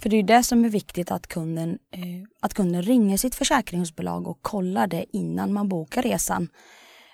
För 0.02 0.09
det 0.09 0.16
är 0.16 0.21
ju 0.21 0.26
det 0.26 0.42
som 0.42 0.64
är 0.64 0.68
viktigt 0.68 1.11
att 1.11 1.26
kunden, 1.26 1.78
eh, 1.90 2.00
att 2.40 2.54
kunden 2.54 2.82
ringer 2.82 3.16
sitt 3.16 3.35
försäkringsbolag 3.35 4.28
och 4.28 4.42
kollar 4.42 4.87
det 4.87 5.04
innan 5.12 5.52
man 5.52 5.68
bokar 5.68 6.02
resan 6.02 6.49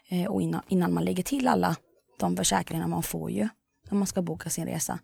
eh, 0.09 0.27
och 0.27 0.43
innan, 0.43 0.63
innan 0.69 0.95
man 0.95 1.05
lägger 1.05 1.23
till 1.23 1.49
alla 1.49 1.77
de 2.19 2.37
försäkringar 2.37 2.87
man 2.87 3.03
får 3.03 3.31
ju 3.31 3.49
när 3.91 3.99
man 3.99 4.07
ska 4.07 4.23
boka 4.23 4.51
sin 4.51 4.67
resa. 4.67 4.99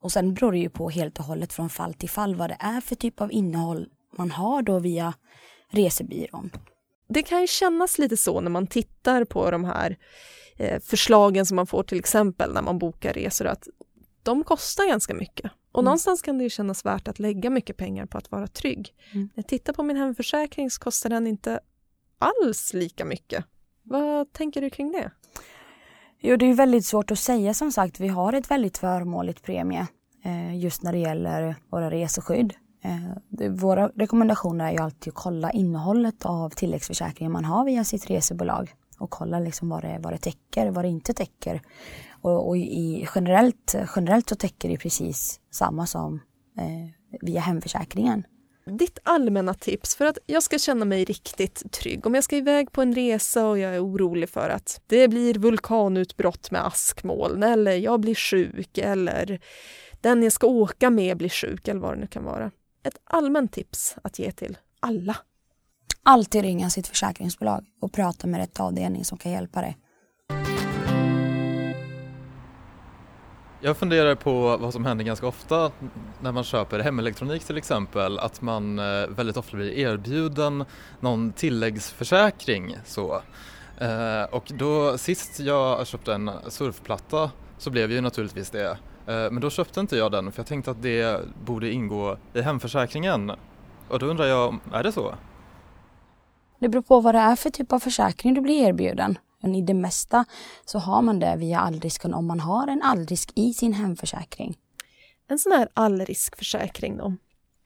Och 0.00 0.12
sen 0.12 0.34
beror 0.34 0.52
det 0.52 0.58
ju 0.58 0.70
på 0.70 0.90
helt 0.90 1.18
och 1.18 1.24
hållet 1.24 1.52
från 1.52 1.70
fall 1.70 1.94
till 1.94 2.08
fall 2.10 2.34
vad 2.34 2.50
det 2.50 2.56
är 2.60 2.80
för 2.80 2.94
typ 2.94 3.20
av 3.20 3.32
innehåll 3.32 3.88
man 4.16 4.30
har 4.30 4.62
då 4.62 4.78
via 4.78 5.14
resebyrån. 5.70 6.50
Det 7.08 7.22
kan 7.22 7.40
ju 7.40 7.46
kännas 7.46 7.98
lite 7.98 8.16
så 8.16 8.40
när 8.40 8.50
man 8.50 8.66
tittar 8.66 9.24
på 9.24 9.50
de 9.50 9.64
här 9.64 9.96
eh, 10.56 10.80
förslagen 10.80 11.46
som 11.46 11.56
man 11.56 11.66
får 11.66 11.82
till 11.82 11.98
exempel 11.98 12.52
när 12.54 12.62
man 12.62 12.78
bokar 12.78 13.12
resor 13.12 13.46
att 13.46 13.68
de 14.22 14.44
kostar 14.44 14.88
ganska 14.88 15.14
mycket. 15.14 15.50
Och 15.72 15.78
Mm. 15.78 15.84
någonstans 15.84 16.22
kan 16.22 16.38
det 16.38 16.44
ju 16.44 16.50
kännas 16.50 16.84
värt 16.84 17.08
att 17.08 17.18
lägga 17.18 17.50
mycket 17.50 17.76
pengar 17.76 18.06
på 18.06 18.18
att 18.18 18.30
vara 18.30 18.46
trygg. 18.46 18.94
Mm. 19.12 19.22
När 19.34 19.42
jag 19.42 19.46
tittar 19.46 19.72
på 19.72 19.82
min 19.82 19.96
hemförsäkring 19.96 20.70
så 20.70 20.80
kostar 20.80 21.10
den 21.10 21.26
inte 21.26 21.60
alls 22.18 22.74
lika 22.74 23.04
mycket. 23.04 23.44
Vad 23.82 24.32
tänker 24.32 24.60
du 24.60 24.70
kring 24.70 24.92
det? 24.92 25.10
Jo, 26.20 26.36
det 26.36 26.46
är 26.46 26.54
väldigt 26.54 26.86
svårt 26.86 27.10
att 27.10 27.18
säga 27.18 27.54
som 27.54 27.72
sagt. 27.72 28.00
Vi 28.00 28.08
har 28.08 28.32
ett 28.32 28.50
väldigt 28.50 28.78
förmånligt 28.78 29.42
premie 29.42 29.86
eh, 30.24 30.58
just 30.58 30.82
när 30.82 30.92
det 30.92 30.98
gäller 30.98 31.56
våra 31.70 31.90
reseskydd. 31.90 32.54
Eh, 32.84 33.50
våra 33.50 33.88
rekommendationer 33.88 34.66
är 34.66 34.72
ju 34.72 34.78
alltid 34.78 35.10
att 35.10 35.14
kolla 35.14 35.50
innehållet 35.50 36.26
av 36.26 36.50
tilläggsförsäkringen 36.50 37.32
man 37.32 37.44
har 37.44 37.64
via 37.64 37.84
sitt 37.84 38.10
resebolag 38.10 38.74
och 38.98 39.10
kolla 39.10 39.38
liksom 39.38 39.68
vad, 39.68 39.82
det, 39.82 39.98
vad 40.00 40.12
det 40.12 40.18
täcker, 40.18 40.70
vad 40.70 40.84
det 40.84 40.88
inte 40.88 41.14
täcker. 41.14 41.62
Och, 42.22 42.48
och 42.48 42.56
i, 42.56 43.08
generellt, 43.14 43.76
generellt 43.96 44.28
så 44.28 44.34
täcker 44.34 44.68
det 44.68 44.78
precis 44.78 45.40
samma 45.50 45.86
som 45.86 46.20
eh, 46.58 47.18
via 47.20 47.40
hemförsäkringen. 47.40 48.24
Ditt 48.76 48.98
allmänna 49.02 49.54
tips 49.54 49.96
för 49.96 50.04
att 50.04 50.18
jag 50.26 50.42
ska 50.42 50.58
känna 50.58 50.84
mig 50.84 51.04
riktigt 51.04 51.72
trygg 51.72 52.06
om 52.06 52.14
jag 52.14 52.24
ska 52.24 52.36
iväg 52.36 52.72
på 52.72 52.82
en 52.82 52.94
resa 52.94 53.46
och 53.46 53.58
jag 53.58 53.74
är 53.74 53.84
orolig 53.84 54.28
för 54.28 54.48
att 54.48 54.80
det 54.86 55.08
blir 55.08 55.34
vulkanutbrott 55.34 56.50
med 56.50 56.66
askmoln 56.66 57.42
eller 57.42 57.72
jag 57.72 58.00
blir 58.00 58.14
sjuk 58.14 58.78
eller 58.78 59.40
den 60.00 60.22
jag 60.22 60.32
ska 60.32 60.46
åka 60.46 60.90
med 60.90 61.16
blir 61.16 61.28
sjuk 61.28 61.68
eller 61.68 61.80
vad 61.80 61.92
det 61.92 62.00
nu 62.00 62.06
kan 62.06 62.24
vara. 62.24 62.50
Ett 62.82 62.98
allmänt 63.04 63.52
tips 63.52 63.96
att 64.02 64.18
ge 64.18 64.32
till 64.32 64.58
alla. 64.80 65.16
Alltid 66.02 66.42
ringa 66.42 66.70
sitt 66.70 66.86
försäkringsbolag 66.86 67.66
och 67.80 67.92
prata 67.92 68.26
med 68.26 68.40
rätt 68.40 68.60
avdelning 68.60 69.04
som 69.04 69.18
kan 69.18 69.32
hjälpa 69.32 69.60
dig. 69.60 69.76
Jag 73.60 73.76
funderar 73.76 74.14
på 74.14 74.56
vad 74.56 74.72
som 74.72 74.84
händer 74.84 75.04
ganska 75.04 75.26
ofta 75.26 75.70
när 76.20 76.32
man 76.32 76.44
köper 76.44 76.78
hemelektronik 76.78 77.44
till 77.44 77.56
exempel, 77.56 78.18
att 78.18 78.42
man 78.42 78.78
eh, 78.78 79.06
väldigt 79.08 79.36
ofta 79.36 79.56
blir 79.56 79.72
erbjuden 79.72 80.64
någon 81.00 81.32
tilläggsförsäkring. 81.32 82.76
Så. 82.84 83.22
Eh, 83.78 84.22
och 84.30 84.52
då 84.54 84.98
sist 84.98 85.40
jag 85.40 85.86
köpte 85.86 86.14
en 86.14 86.30
surfplatta 86.48 87.30
så 87.58 87.70
blev 87.70 87.92
ju 87.92 88.00
naturligtvis 88.00 88.50
det. 88.50 88.70
Eh, 89.06 89.30
men 89.30 89.40
då 89.40 89.50
köpte 89.50 89.80
inte 89.80 89.96
jag 89.96 90.12
den 90.12 90.32
för 90.32 90.40
jag 90.40 90.46
tänkte 90.46 90.70
att 90.70 90.82
det 90.82 91.20
borde 91.44 91.70
ingå 91.70 92.16
i 92.34 92.40
hemförsäkringen. 92.40 93.32
Och 93.88 93.98
då 93.98 94.06
undrar 94.06 94.26
jag, 94.26 94.58
är 94.72 94.82
det 94.82 94.92
så? 94.92 95.14
Det 96.58 96.68
beror 96.68 96.82
på 96.82 97.00
vad 97.00 97.14
det 97.14 97.18
är 97.18 97.36
för 97.36 97.50
typ 97.50 97.72
av 97.72 97.78
försäkring 97.78 98.34
du 98.34 98.40
blir 98.40 98.68
erbjuden. 98.68 99.18
Men 99.42 99.54
i 99.54 99.62
det 99.62 99.74
mesta 99.74 100.24
så 100.64 100.78
har 100.78 101.02
man 101.02 101.18
det 101.18 101.36
via 101.36 101.60
allrisken 101.60 102.14
om 102.14 102.26
man 102.26 102.40
har 102.40 102.68
en 102.68 102.82
allrisk 102.82 103.32
i 103.34 103.54
sin 103.54 103.72
hemförsäkring. 103.72 104.56
En 105.28 105.38
sån 105.38 105.52
här 105.52 105.68
allriskförsäkring 105.74 106.96
då. 106.96 107.16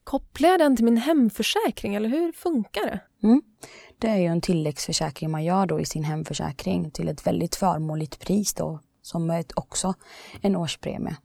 Kopplar 0.05 0.49
jag 0.49 0.61
den 0.61 0.77
till 0.77 0.85
min 0.85 0.97
hemförsäkring 0.97 1.95
eller 1.95 2.09
hur 2.09 2.33
funkar 2.33 2.83
det? 2.83 3.01
Det 3.99 4.09
är 4.09 4.17
ju 4.17 4.27
en 4.27 4.41
tilläggsförsäkring 4.41 5.31
man 5.31 5.45
gör 5.45 5.67
då 5.67 5.81
i 5.81 5.85
sin 5.85 6.05
hemförsäkring 6.05 6.91
till 6.91 7.09
ett 7.09 7.27
väldigt 7.27 7.57
förmånligt 7.57 8.19
pris 8.19 8.55
då 8.55 8.81
som 9.03 9.31
är 9.31 9.45
också 9.55 9.95
en 10.41 10.57
årspremie. 10.57 11.17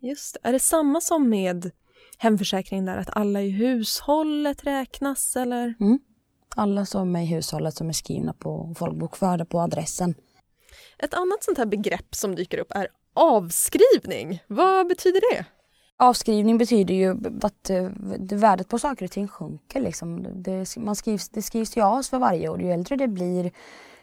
Just 0.00 0.34
det. 0.34 0.48
Är 0.48 0.52
det 0.52 0.58
samma 0.58 1.00
som 1.00 1.28
med 1.28 1.70
hemförsäkring 2.18 2.84
där 2.84 2.96
att 2.96 3.16
alla 3.16 3.42
i 3.42 3.50
hushållet 3.50 4.66
räknas 4.66 5.36
eller? 5.36 5.74
Alla 6.56 6.86
som 6.86 7.16
är 7.16 7.22
i 7.22 7.26
hushållet 7.26 7.74
som 7.74 7.88
är 7.88 7.92
skrivna 7.92 8.32
på 8.32 8.74
folkbokförda 8.78 9.44
på 9.44 9.60
adressen. 9.60 10.14
Ett 10.98 11.14
annat 11.14 11.44
sånt 11.44 11.58
här 11.58 11.66
begrepp 11.66 12.14
som 12.14 12.34
dyker 12.34 12.58
upp 12.58 12.72
är 12.72 12.88
avskrivning. 13.14 14.42
Vad 14.46 14.88
betyder 14.88 15.20
det? 15.34 15.44
Avskrivning 15.96 16.58
betyder 16.58 16.94
ju 16.94 17.16
att 17.42 17.70
eh, 17.70 17.84
det 18.18 18.36
värdet 18.36 18.68
på 18.68 18.78
saker 18.78 19.04
och 19.04 19.10
ting 19.10 19.28
sjunker. 19.28 19.80
Liksom. 19.80 20.26
Det, 20.42 20.76
man 20.76 20.96
skrivs, 20.96 21.28
det 21.28 21.42
skrivs 21.42 21.76
ju 21.76 21.82
av 21.82 22.02
för 22.02 22.18
varje 22.18 22.48
år. 22.48 22.62
Ju 22.62 22.72
äldre 22.72 22.96
det 22.96 23.08
blir 23.08 23.50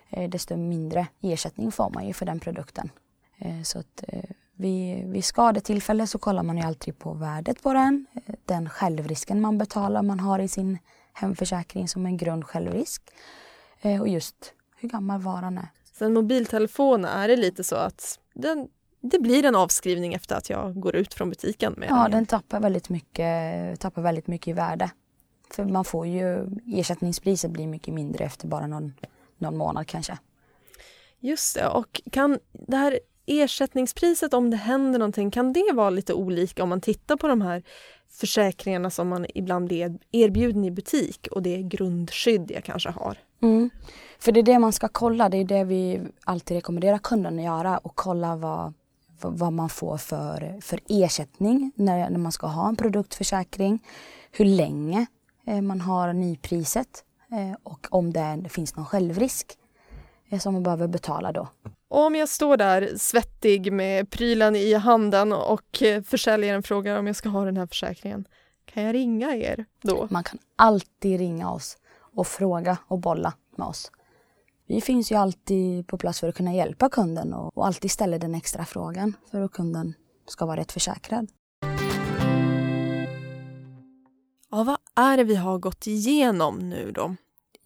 eh, 0.09 0.29
desto 0.29 0.55
mindre 0.55 1.07
ersättning 1.21 1.71
får 1.71 1.89
man 1.89 2.07
ju 2.07 2.13
för 2.13 2.25
den 2.25 2.39
produkten. 2.39 2.89
Eh, 3.37 3.61
Så 3.63 3.79
att 3.79 4.03
vid, 4.55 5.07
vid 5.07 5.25
skadetillfälle 5.25 6.07
så 6.07 6.17
kollar 6.17 6.43
man 6.43 6.57
ju 6.57 6.63
alltid 6.63 6.99
på 6.99 7.13
värdet 7.13 7.63
på 7.63 7.73
den. 7.73 8.05
Den 8.45 8.69
självrisken 8.69 9.41
man 9.41 9.57
betalar 9.57 10.03
man 10.03 10.19
har 10.19 10.39
i 10.39 10.47
sin 10.47 10.77
hemförsäkring 11.17 11.87
som 11.87 12.05
en 12.05 12.17
grund 12.17 12.45
självrisk. 12.45 13.01
Eh, 13.81 14.01
Och 14.01 14.07
just 14.07 14.53
hur 14.77 14.89
gammal 14.89 15.21
varan 15.21 15.57
är. 15.57 15.67
Sen 15.93 16.13
mobiltelefon 16.13 17.05
är 17.05 17.27
det 17.27 17.35
lite 17.35 17.63
så 17.63 17.75
att 17.75 18.19
den, 18.33 18.67
det 19.01 19.19
blir 19.19 19.45
en 19.45 19.55
avskrivning 19.55 20.13
efter 20.13 20.35
att 20.35 20.49
jag 20.49 20.79
går 20.79 20.95
ut 20.95 21.13
från 21.13 21.29
butiken 21.29 21.73
med 21.77 21.89
Ja, 21.89 22.01
den. 22.03 22.11
den 22.11 22.25
tappar 22.25 22.59
väldigt 22.59 22.89
mycket, 22.89 23.79
tappar 23.79 24.01
väldigt 24.01 24.27
mycket 24.27 24.47
i 24.47 24.53
värde. 24.53 24.91
För 25.51 25.65
man 25.65 25.85
får 25.85 26.07
ju, 26.07 26.45
ersättningspriset 26.67 27.51
blir 27.51 27.67
mycket 27.67 27.93
mindre 27.93 28.25
efter 28.25 28.47
bara 28.47 28.67
någon, 28.67 28.93
någon 29.37 29.57
månad 29.57 29.87
kanske. 29.87 30.17
Just 31.19 31.55
det, 31.55 31.67
och 31.67 32.01
kan 32.11 32.39
det 32.51 32.77
här 32.77 32.99
ersättningspriset 33.27 34.33
om 34.33 34.49
det 34.49 34.57
händer 34.57 34.99
någonting, 34.99 35.31
kan 35.31 35.53
det 35.53 35.71
vara 35.73 35.89
lite 35.89 36.13
olika 36.13 36.63
om 36.63 36.69
man 36.69 36.81
tittar 36.81 37.15
på 37.15 37.27
de 37.27 37.41
här 37.41 37.63
försäkringarna 38.09 38.89
som 38.89 39.07
man 39.07 39.25
ibland 39.35 39.67
blir 39.67 39.99
erbjuden 40.11 40.63
i 40.63 40.71
butik 40.71 41.27
och 41.31 41.41
det 41.41 41.61
grundskydd 41.61 42.51
jag 42.51 42.63
kanske 42.63 42.89
har? 42.89 43.17
Mm. 43.41 43.69
För 44.19 44.31
det 44.31 44.39
är 44.39 44.43
det 44.43 44.59
man 44.59 44.73
ska 44.73 44.87
kolla, 44.87 45.29
det 45.29 45.37
är 45.37 45.45
det 45.45 45.63
vi 45.63 46.01
alltid 46.23 46.57
rekommenderar 46.57 46.97
kunden 46.97 47.39
att 47.39 47.45
göra 47.45 47.77
och 47.77 47.95
kolla 47.95 48.35
vad, 48.35 48.73
vad 49.21 49.53
man 49.53 49.69
får 49.69 49.97
för, 49.97 50.61
för 50.61 50.79
ersättning 50.89 51.71
när, 51.75 52.09
när 52.09 52.19
man 52.19 52.31
ska 52.31 52.47
ha 52.47 52.69
en 52.69 52.75
produktförsäkring. 52.75 53.79
Hur 54.31 54.45
länge 54.45 55.05
eh, 55.47 55.61
man 55.61 55.81
har 55.81 56.13
nypriset 56.13 57.03
eh, 57.31 57.57
och 57.63 57.87
om 57.89 58.13
det 58.13 58.49
finns 58.49 58.75
någon 58.75 58.85
självrisk 58.85 59.57
som 60.39 60.53
man 60.53 60.63
behöver 60.63 60.87
betala 60.87 61.31
då. 61.31 61.47
Och 61.89 62.05
om 62.05 62.15
jag 62.15 62.29
står 62.29 62.57
där 62.57 62.93
svettig 62.97 63.73
med 63.73 64.09
prylen 64.09 64.55
i 64.55 64.73
handen 64.73 65.33
och 65.33 65.83
eh, 65.83 66.03
försäljaren 66.03 66.63
frågar 66.63 66.99
om 66.99 67.07
jag 67.07 67.15
ska 67.15 67.29
ha 67.29 67.45
den 67.45 67.57
här 67.57 67.67
försäkringen, 67.67 68.27
kan 68.65 68.83
jag 68.83 68.95
ringa 68.95 69.35
er 69.35 69.65
då? 69.81 70.07
Man 70.11 70.23
kan 70.23 70.39
alltid 70.55 71.19
ringa 71.19 71.51
oss 71.51 71.77
och 71.99 72.27
fråga 72.27 72.77
och 72.87 72.99
bolla 72.99 73.33
med 73.55 73.67
oss. 73.67 73.91
Vi 74.67 74.81
finns 74.81 75.11
ju 75.11 75.15
alltid 75.15 75.87
på 75.87 75.97
plats 75.97 76.19
för 76.19 76.29
att 76.29 76.35
kunna 76.35 76.53
hjälpa 76.53 76.89
kunden 76.89 77.33
och, 77.33 77.57
och 77.57 77.67
alltid 77.67 77.91
ställa 77.91 78.17
den 78.17 78.35
extra 78.35 78.65
frågan 78.65 79.13
för 79.31 79.41
att 79.41 79.51
kunden 79.51 79.93
ska 80.27 80.45
vara 80.45 80.59
rätt 80.59 80.71
försäkrad. 80.71 81.27
Ja, 84.51 84.63
vad 84.63 84.77
är 84.95 85.17
det 85.17 85.23
vi 85.23 85.35
har 85.35 85.57
gått 85.57 85.87
igenom 85.87 86.69
nu 86.69 86.91
då? 86.91 87.15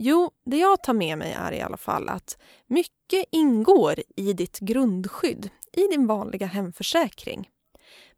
Jo, 0.04 0.32
det 0.46 0.58
jag 0.58 0.84
tar 0.84 0.94
med 0.94 1.18
mig 1.18 1.36
är 1.40 1.52
i 1.52 1.62
alla 1.62 1.78
fall 1.78 2.10
att 2.10 2.38
mycket 2.68 3.26
ingår 3.32 3.96
i 4.16 4.34
ditt 4.34 4.60
grundskydd, 4.60 5.50
i 5.72 5.88
din 5.88 6.08
vanliga 6.08 6.48
hemförsäkring. 6.48 7.50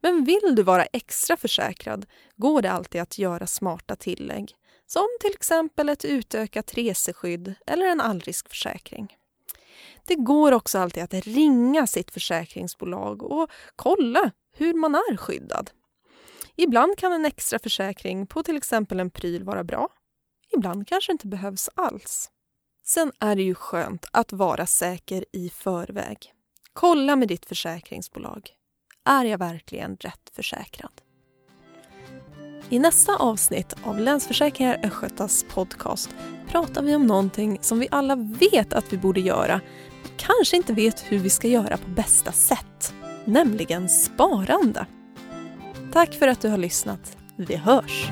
Men 0.00 0.24
vill 0.24 0.54
du 0.54 0.62
vara 0.62 0.84
extra 0.84 1.36
försäkrad 1.36 2.06
går 2.36 2.62
det 2.62 2.72
alltid 2.72 3.00
att 3.00 3.18
göra 3.18 3.46
smarta 3.46 3.96
tillägg 3.96 4.54
som 4.86 5.06
till 5.20 5.30
exempel 5.30 5.88
ett 5.88 6.04
utökat 6.04 6.74
reseskydd 6.74 7.54
eller 7.66 7.86
en 7.86 8.00
allriskförsäkring. 8.00 9.16
Det 10.06 10.14
går 10.14 10.52
också 10.52 10.78
alltid 10.78 11.02
att 11.02 11.14
ringa 11.14 11.86
sitt 11.86 12.10
försäkringsbolag 12.10 13.22
och 13.22 13.50
kolla 13.76 14.30
hur 14.56 14.74
man 14.74 14.94
är 14.94 15.16
skyddad. 15.16 15.70
Ibland 16.56 16.98
kan 16.98 17.12
en 17.12 17.24
extra 17.24 17.58
försäkring 17.58 18.26
på 18.26 18.42
till 18.42 18.56
exempel 18.56 19.00
en 19.00 19.10
pryl 19.10 19.44
vara 19.44 19.64
bra. 19.64 19.88
Ibland 20.56 20.88
kanske 20.88 21.12
inte 21.12 21.26
behövs 21.26 21.70
alls. 21.74 22.30
Sen 22.86 23.12
är 23.20 23.36
det 23.36 23.42
ju 23.42 23.54
skönt 23.54 24.06
att 24.12 24.32
vara 24.32 24.66
säker 24.66 25.24
i 25.32 25.48
förväg. 25.48 26.32
Kolla 26.72 27.16
med 27.16 27.28
ditt 27.28 27.46
försäkringsbolag. 27.46 28.50
Är 29.04 29.24
jag 29.24 29.38
verkligen 29.38 29.96
rätt 29.96 30.30
försäkrad? 30.32 30.90
I 32.68 32.78
nästa 32.78 33.16
avsnitt 33.16 33.74
av 33.84 33.98
Länsförsäkringar 33.98 34.80
Östgötas 34.82 35.44
podcast 35.54 36.14
pratar 36.48 36.82
vi 36.82 36.94
om 36.94 37.06
någonting 37.06 37.58
som 37.60 37.78
vi 37.78 37.88
alla 37.90 38.16
vet 38.16 38.72
att 38.72 38.92
vi 38.92 38.98
borde 38.98 39.20
göra 39.20 39.60
men 40.02 40.12
kanske 40.16 40.56
inte 40.56 40.72
vet 40.72 41.00
hur 41.00 41.18
vi 41.18 41.30
ska 41.30 41.48
göra 41.48 41.76
på 41.76 41.90
bästa 41.90 42.32
sätt, 42.32 42.94
nämligen 43.24 43.88
sparande. 43.88 44.86
Tack 45.92 46.14
för 46.14 46.28
att 46.28 46.40
du 46.40 46.48
har 46.48 46.58
lyssnat. 46.58 47.16
Vi 47.36 47.56
hörs! 47.56 48.10